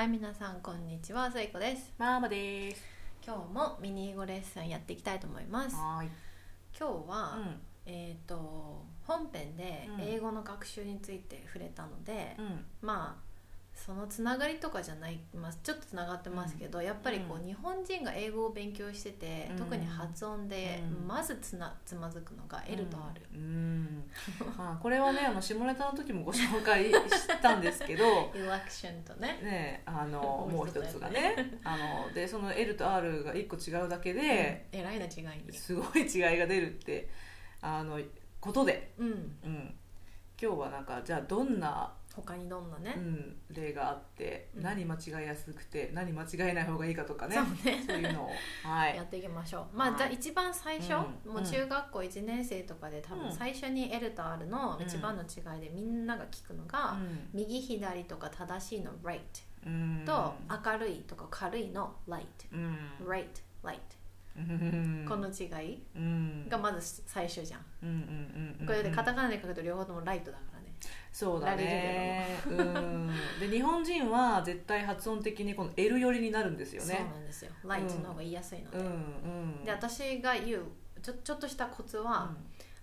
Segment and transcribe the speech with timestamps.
[0.00, 1.92] はい、皆さんこんにちは、さいこです。
[1.98, 2.82] ママです。
[3.22, 5.76] 今日もミニ英語レッスンやっていきたいと思います。
[5.76, 6.08] はーい。
[6.74, 7.60] 今日は、うん。
[7.84, 12.64] えっ、と本編でうん英語の学習について触れたので、うん。
[12.80, 13.29] まあ
[13.86, 23.22] そのつながりとかじゃない、まあ、ちょっとつながってますけど、やっぱりこう、うん日本人が英語を勉強してて、うん特に発音で、うんまずつなつまずくのが L と R。
[23.34, 24.04] うん。
[24.58, 26.96] まあこれはねあの下ネタの時もご紹介し
[27.40, 28.04] たんですけど。
[28.36, 29.40] エレクションとね。
[29.42, 35.52] ね、あのも もう一つつがねあのでその L と R が一個違うだけで、えらいな違いに。
[35.52, 37.08] すごい違いが出るって
[37.62, 37.98] あの
[38.40, 39.08] ことで、うん。
[39.08, 39.74] うん、
[40.40, 42.94] 今日はなんかじゃあどんな、他にどんなね？
[42.96, 44.62] うん、例があって、うん。
[44.62, 47.36] 何間違いやすくて何間違えない方がいいかとかね。
[47.36, 47.84] そうね。
[47.86, 48.30] そういうのを。
[48.64, 48.96] はい。
[48.96, 49.98] やっていきましょう、まあ、はい。
[49.98, 50.94] じゃあ一番最初、
[51.26, 51.32] うん。
[51.34, 53.20] もう中学校1年生とかで多うん。
[53.22, 56.96] 分最初に L と R の一番の違いでみんなが聞くのが、
[57.32, 59.20] 右左とか正しいの right
[59.66, 60.02] うん。
[60.04, 62.76] と明るいとか軽いの light うん。
[63.06, 63.26] right
[63.62, 63.78] light
[64.36, 65.06] うん。
[65.08, 66.48] この違いうん。
[66.48, 67.60] がまず最初じゃん。
[68.66, 70.59] これでカタカナで書くと両方ともライトだからね
[71.12, 72.38] そうだね。
[72.48, 73.10] うん。
[73.40, 77.50] で日本人は絶対発音的にこの L 寄りになるんですよそうねなんですよ。
[77.64, 80.62] light の方が言いやすいので、うんうんで私が言う
[81.02, 82.30] ちょちょっとしたコツは、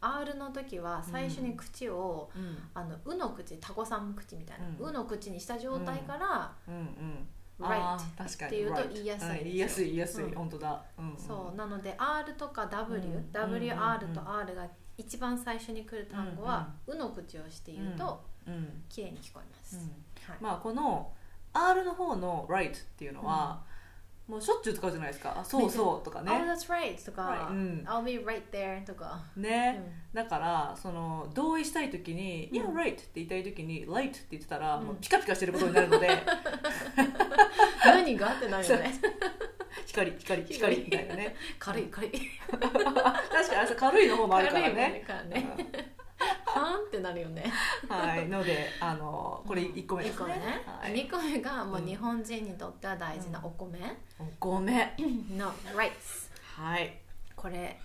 [0.00, 2.58] R の時は最初に口を、うんうん。
[2.74, 4.88] あの「う」の口タコさん口みたいな「うん。
[4.88, 8.48] う」の口にした状態からうんうん「right あー確かに。
[8.48, 9.38] っていうと言いやすいんですよ。
[9.38, 10.34] うん言いやすい言いやすい、うん。
[10.34, 11.56] 本当だ、うん」そう。
[11.56, 13.54] なので R とか W、うんとうん。
[13.54, 18.82] R が一番最初に来る単語は「う」の口をして言うとうん。
[18.88, 20.36] 綺麗に聞こえます、はい。
[20.40, 21.12] まあこの
[21.52, 23.62] R の方の right っていうのは、
[24.26, 25.34] もうしょっちゅう使うじゃないですか。
[25.38, 27.84] あそうそうとか Oh ね that's right とか、うん。
[27.86, 30.22] I'll be right there とか、ね、うん。
[30.22, 32.58] だからその同意したい時に「うん。
[32.58, 34.86] Yeah right」って言いたい時に「light」って言ってたら、うん。
[34.86, 36.08] もうピカピカしてることになるので。
[37.84, 38.34] 何が？
[38.34, 38.94] ってなるよね
[39.86, 40.76] 光 光光。
[40.84, 41.36] みたいなね。
[41.58, 42.10] 軽い軽い。
[42.50, 45.56] 確かに軽いの方もあるから軽いねからね
[46.46, 47.52] はーんってなるよね。
[47.84, 48.28] うんはい。
[48.28, 51.86] のであのこれ1個目です1個目ね、はい、2個目がもううん。
[51.86, 53.78] 日本人にとっては大事なお米。
[54.18, 54.94] お米。
[55.36, 56.30] の rice.
[56.56, 56.98] はい。
[57.34, 57.78] これ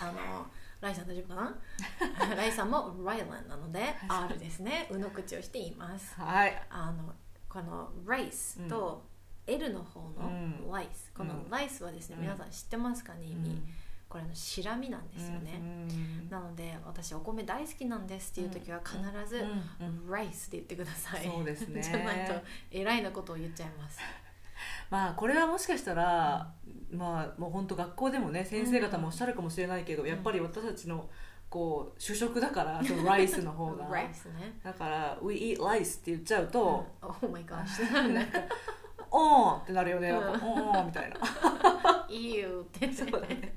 [0.00, 0.46] あの
[0.80, 2.36] ライさん大丈夫かな？
[2.36, 4.88] ライさんも Rylan なので R ですね。
[4.90, 6.14] うの口をして言います。
[6.18, 6.62] はい。
[6.70, 7.14] あの
[7.48, 9.02] この rice と
[9.50, 10.72] L の方のうん。
[10.72, 11.42] Rice このうん。
[11.52, 12.22] Rice はですねうん。
[12.22, 13.14] 皆さん知ってますか？
[13.14, 13.62] ね意味
[14.08, 15.52] これのシラミなんですよね。
[15.60, 16.28] うん。
[16.28, 19.36] なので私お米大好きなんですっていう時は必ず
[19.80, 19.86] うん。
[19.86, 20.12] うん。
[20.12, 21.24] Rice で言ってください。
[21.24, 21.80] そうですね。
[21.82, 22.34] じゃないと
[22.72, 24.00] えらいなことを言っちゃいます。
[24.90, 26.52] まあこれはもしかしたら、
[26.90, 30.08] まあもう本当学校でもね先生方もおっしゃるかもしれないけど、うん。
[30.08, 31.08] やっぱり私たちの
[31.48, 33.86] こう主食だからそのライスの方が。
[33.90, 34.58] Rice ね。
[34.64, 37.08] だから「We eat rice」って言っちゃうとうん。
[37.08, 38.38] Oh my gosh なんか
[39.10, 40.12] 「おーん」ってなるよね。
[40.12, 40.52] なんかうん。
[40.68, 42.06] おーん」みたいな。
[42.08, 42.80] いいよって。
[42.80, 43.56] 言ってそうだね。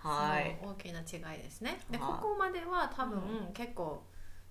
[0.00, 0.58] はい。
[0.62, 1.80] 大きな違いですね。
[1.90, 2.12] ではい。
[2.22, 4.02] ここまでは多分、う結構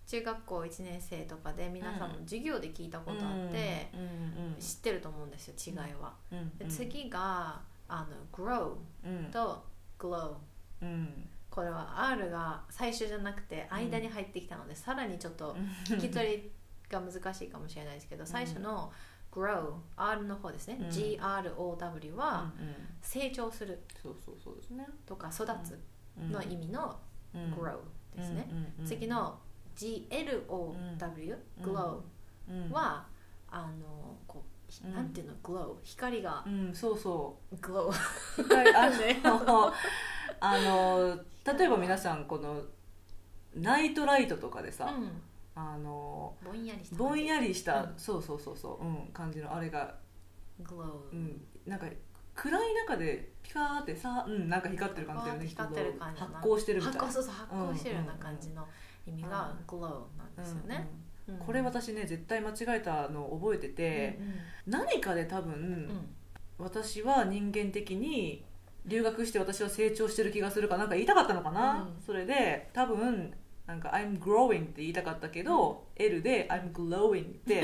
[0.07, 9.31] 中学校1年生とかで皆さんも授業で聞いたことあって、うんうん知ってると思うんですよ違いは、うんで次があの grow うん。
[9.31, 9.63] と
[9.97, 10.33] glow
[10.81, 11.29] うん。
[11.49, 15.55] これは R が最初じゃなくて間に入ってきたので、さらにちょっと
[15.85, 16.51] 聞き取り
[16.89, 18.91] が難しいかもしれないですけど、最初の
[19.31, 20.87] grow R の方ですね、うん。
[20.87, 22.51] GROW は
[23.01, 23.81] 成長する。
[24.01, 24.85] そうそうそうですね。
[25.05, 25.79] とか育つ
[26.19, 26.31] うん。
[26.31, 26.99] の意味の
[27.33, 27.53] うん。
[27.53, 27.77] grow
[28.15, 28.49] ですね、
[28.85, 29.39] 次の
[29.75, 31.63] GLOW、うん。
[31.63, 32.01] glow
[32.49, 32.69] うん。
[32.71, 33.07] は、
[33.49, 34.43] あのこ
[34.85, 37.55] う、なんていうの？glow 光がうんそうそう。
[37.55, 37.91] glow
[38.35, 39.73] 光あねの
[40.39, 41.19] あの
[41.57, 42.61] 例えば皆さんこの
[43.55, 45.21] ナイトライトとかでさ、うん
[45.55, 47.93] あのぼんやりしたぼんやりした、うん。
[47.97, 49.95] そうそうそうそう、うん、感じのあれが、
[50.63, 51.87] glow うん、なんか
[52.33, 56.95] 暗い中でピカーってさ、うん、なんか光ってる感じだよね光ってる感じ発光してるみたい。
[56.95, 58.67] な発光そうそう発光してるような感じの
[59.05, 59.81] 意味が glow
[60.17, 60.87] なんですよね、
[61.27, 61.39] うんうん。
[61.41, 61.45] うん。
[61.45, 64.19] これ私ね絶対間違えたのを覚えてて、
[64.65, 66.15] 何かで多分、うんうん。
[66.57, 68.45] 私は人間的に
[68.85, 72.01] 留学して私は成長してる気がするかなんか言いたかったのかな、うん。
[72.01, 73.33] それで多分
[73.71, 77.63] なんか「I'm growing」って言いたかったけど、L で「I'm glowing」って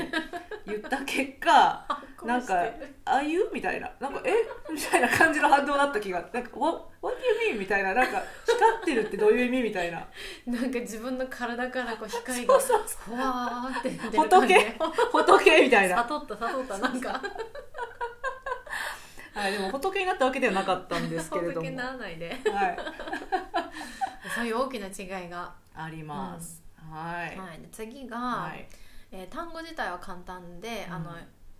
[0.64, 1.86] 言った結果
[2.24, 2.54] なんか
[3.04, 4.32] 「Are you?」みたいな「なんかえ？
[4.72, 6.26] みたいな感じの反応だった気が。
[6.32, 7.92] なんか「What, what do you mean?」みたいな。
[7.92, 9.98] なんか「光ってるってどういう意味?」みたいな。
[10.46, 14.54] なんか自分の体からこう光が そうそうふわーって出る感じ。
[15.12, 15.62] 仏？
[15.64, 16.78] みたいな、悟った悟った。
[16.78, 17.22] なんか。
[19.34, 21.66] はい、でも仏になったわけではなかったんですけれども。
[21.66, 22.28] 仏ならないで。
[22.50, 22.78] はい、
[24.34, 27.38] そういう大きな違いが、あります、はい。
[27.38, 28.68] はい、で次が、はい。
[29.10, 30.94] えー単語自体は簡単で、うん。
[30.94, 31.10] あの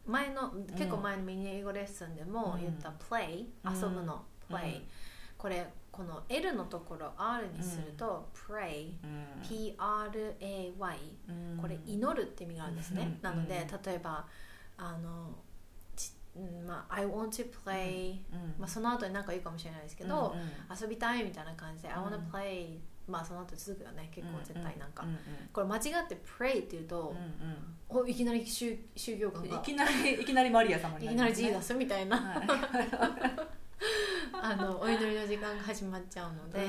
[0.06, 3.74] 前の結構前のミニ英語レッスンでも言った play、うん。
[3.74, 4.82] 遊ぶの play、うん。
[5.36, 9.42] これこの L のところ R にすると、pray うん。
[9.48, 10.98] P-R-A-Y
[11.28, 11.58] うん。
[11.60, 13.22] これ祈るって意味があるんですね、うん。
[13.22, 13.82] なのでうん。
[13.84, 14.26] 例えば
[14.76, 15.38] あの
[16.66, 18.54] まあ、I want to play、うん。
[18.58, 20.36] まあ、その後に何か言うかもしれないですけど、
[20.80, 21.94] 遊びたいみたいな感じで、うん。
[21.94, 25.18] I wanna play まあその後続くよね結構絶対なんか、うんうん。
[25.52, 29.56] これ間違って pray って言うと、うんおいきなり宗宗教感が。
[29.56, 31.16] うんいきなりいきなりマリア様にいなね。
[31.16, 32.46] きなりジーザスみたいな、はい。
[34.40, 36.66] あのお祈りの時間が始まっちゃうので、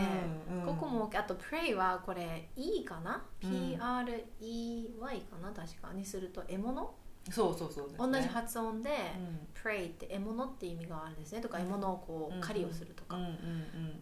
[0.49, 0.65] うんうん。
[0.65, 3.51] ここもあと pray はこれ E かな、うん。
[3.51, 5.51] P-R-E-Y かな？
[5.51, 6.95] 確かにすると獲物、
[7.29, 7.95] そうそうそうね。
[7.97, 9.47] 同じ発音で、うん。
[9.61, 11.41] pray って獲物って意味があるんですね。
[11.41, 13.31] とか獲物をこうんう狩りをするとか、うんうんう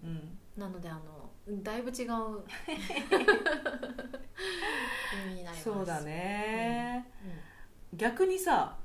[0.07, 0.37] ん。
[0.55, 2.07] なのであのだいぶ違う。
[5.13, 5.63] 意味になります。
[5.63, 7.09] そうだね、
[7.93, 8.77] う逆にさ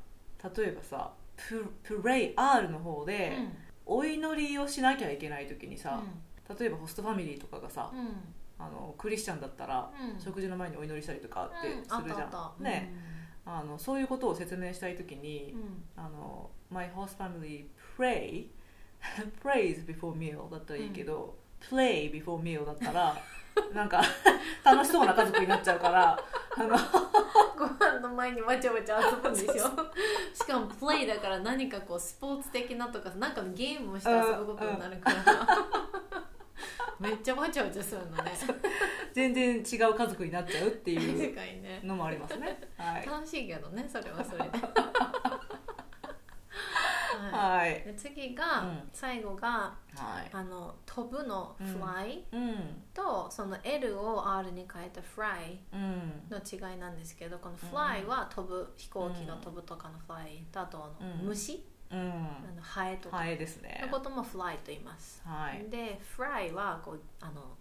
[0.57, 3.07] 例えばさププレイ R の方ん。
[3.07, 3.37] で、
[3.85, 6.03] お祈りをしなきゃいけない時にさ、
[6.49, 8.09] う例えばホストファミリーとかがさ、んうん。
[8.59, 10.21] あのクリスチャンだったら、うん。
[10.21, 12.93] 食事の前にお祈りしたりとかってうんするじゃん、ね、
[13.45, 15.85] あのそういうことを説明したい時にう、ん。
[15.97, 17.67] あの My host family
[17.99, 18.47] pray
[19.43, 21.37] prays before meal だったらいいけど、
[21.71, 23.17] play before meal だったら
[23.75, 24.03] なんか
[24.65, 26.19] 楽しそうな家族になっちゃうから
[26.57, 26.77] あの
[27.57, 29.71] ご飯の前にわちゃわちゃ遊ぶんですよ。
[30.35, 35.47] しかもプレイだから何かこうスポーツ的なとかなんかのゲームをして遊ぶことになるから。
[37.01, 38.33] めっちゃわちゃわちゃするのね。
[39.13, 42.59] 全然違う家族になっちゃうって確いうのもありますね。
[42.77, 44.51] はい、楽しいけどねそれはそれで、
[47.47, 47.71] はい。
[47.73, 48.89] はいで次が、うん。
[48.93, 50.31] 最後がはい。
[50.33, 51.67] あの飛ぶのうん。
[51.67, 52.83] fly うん。
[52.95, 56.23] とその L を R に変えた fly うん。
[56.31, 61.29] の違いなんですけどこの fly は飛ぶ飛行機の飛ぶとかの fly とあとあのうん。
[61.29, 61.99] 虫、うん。
[62.01, 62.03] あ
[62.55, 63.19] のハエとか。
[63.19, 63.81] ハエですね。
[63.83, 65.69] のことも fly と言います、はい。
[65.71, 67.57] で fry はこうあの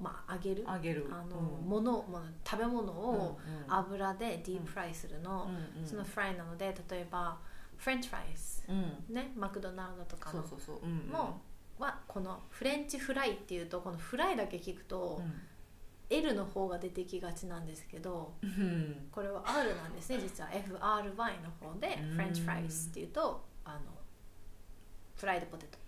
[0.00, 0.64] まあ揚げる？
[0.66, 1.06] ああげる。
[1.10, 1.16] の、
[1.62, 1.68] うん。
[1.68, 2.04] もの
[2.42, 3.38] 食べ物を
[3.68, 5.86] 油でディープフライするの、うんうん。
[5.86, 7.36] そのフライなので例えば
[7.80, 9.14] フレンチフライズうん。
[9.14, 10.42] ねマクドナルドとかの。
[10.42, 10.86] そうそうそう。
[10.86, 11.08] うんうん。
[11.08, 11.40] も
[11.78, 15.32] はこのフレンチフライっていうとこのフライだけ聞くと、うん。
[16.10, 19.08] L の方が出てきがちなんですけどうん。
[19.10, 20.50] これは R なんですね実は。
[20.50, 22.16] FRY の方でうん。
[22.16, 23.78] フレンチフライズっていうとあの
[25.16, 25.78] フライドポテト、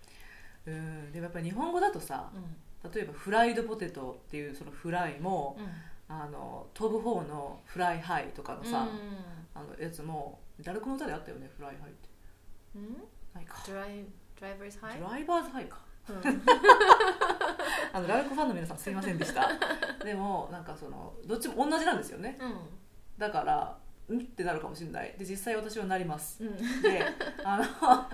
[0.67, 1.11] うん。
[1.11, 2.39] でもやっぱり日本語だとさう
[2.87, 2.91] ん。
[2.91, 5.57] 例えばフライドポテトっていうそのフライも
[6.07, 8.87] あの飛ぶ方の fly high とかのさ、
[9.53, 12.09] あのやつもラルクの歌であったよね fly high って。
[12.75, 12.83] うん？
[12.83, 12.97] うん
[13.33, 13.57] ないか。
[13.67, 14.05] ドライ
[14.39, 15.77] Driver's High Driver's High か。
[16.09, 16.15] うん。
[17.93, 19.47] あのラルクファンの皆さんすいませんでした。
[20.03, 22.37] でもなんかそのどっちも同じなんですよね。
[23.17, 23.77] だから
[24.13, 25.15] んってなるかもしれない。
[25.17, 26.43] で実際私はなります。
[26.43, 26.49] うん。
[26.49, 27.03] うんで
[27.43, 27.63] あの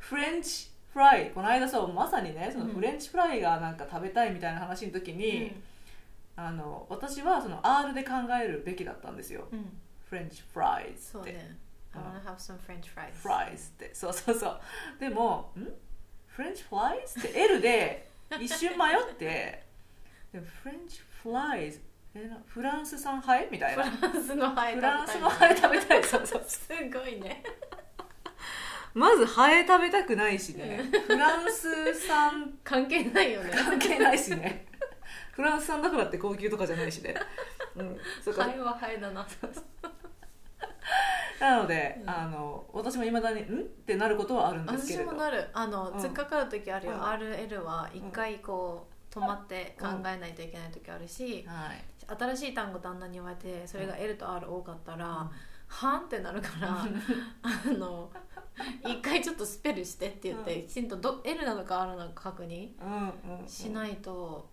[0.00, 1.30] フレンチフライ。
[1.30, 5.54] この間そうまさにねそのうんフレンチフライがなんか食べたいみたいな話の時に、
[6.36, 8.12] あの私はその R で考
[8.42, 9.48] えるべきだったんですよ。
[9.52, 9.58] うん。
[9.58, 9.78] うん
[10.12, 11.56] フレンチフライズって、そうね。
[11.94, 13.94] I wanna have some French fries フライズって。
[13.94, 14.60] そうそうそう。
[15.00, 15.66] でもん？
[16.26, 19.64] フレンチフライズって L で一瞬迷って。
[20.30, 21.80] でもフレンチフライズ
[22.46, 23.48] フランス産ハエ？
[23.50, 23.84] みたいな。
[23.84, 24.90] フランスのハエフ食べたい。
[24.92, 26.04] ランスのハエ食べたい。
[26.04, 27.42] そうそうすごいね。
[28.92, 30.82] まずハエ食べたくないしね。
[31.06, 32.52] フランス産。
[32.62, 33.50] 関係ないよね。
[33.50, 34.66] 関係ないしね
[35.32, 37.14] フランス産だからって高級とかじゃないしね、
[37.74, 38.44] うん、そうか。
[38.44, 39.26] ハエはハエだな
[41.40, 42.10] なので、うん。
[42.10, 45.10] あの私もいまだに「ん?」ってなることはあるんですけれど。
[45.10, 45.48] 私もなる。
[45.52, 45.96] あの、うん。
[45.96, 47.00] 突っかかる時あるよ、うん。
[47.02, 51.84] RL は一回こう止まって考えないといけない時あるし、はい。
[52.06, 55.30] 新しい単語旦那に言われてそれが L と R 多かったら
[55.68, 56.82] 「はん?」ってなるから
[57.42, 58.10] あの
[58.84, 60.68] 一回ちょっとスペルしてって言って、うん。
[60.68, 63.48] きちんとど L なのか R なのか確認うんうん。
[63.48, 64.51] しないと、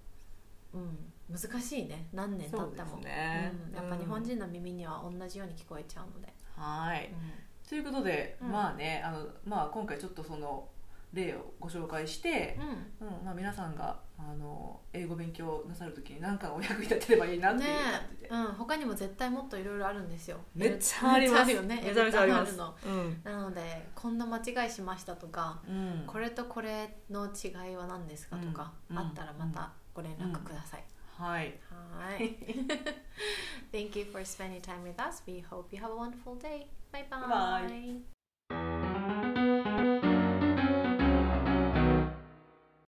[0.74, 2.08] うん、難しいね。
[2.14, 2.98] 何年経っても。
[2.98, 3.52] ね。
[3.70, 7.12] うん、やっぱ日本人の耳には同じように聞こえちゃうので、はい。
[7.12, 7.68] うん。
[7.68, 8.52] ということで、うん。
[8.52, 10.68] まあねあの、まあ、今回ちょっとその
[11.14, 12.58] 例をご紹介して、
[13.02, 13.08] うん。
[13.08, 13.26] うん。
[13.26, 20.38] まあ、皆さんがあの英語勉強なさるときに何かお役に立てればいいなっていう感じで、うん、他にも絶対もっといろいろあるんですよ。
[20.54, 21.52] めっちゃあります。
[21.52, 22.50] よねめちゃめちゃあります。
[22.50, 23.22] エルタハうん。
[23.24, 26.04] なのでこんな間違いしましたとか、うん。
[26.06, 29.00] これとこれの違いは何ですかとか、うん。
[29.00, 30.85] あったらまたご連絡ください、
[31.17, 32.37] はいはい
[33.73, 35.23] Thank you for spending time with us.
[35.27, 36.67] We hope you have a wonderful day.
[36.93, 37.19] Bye bye.
[37.29, 38.15] Bye.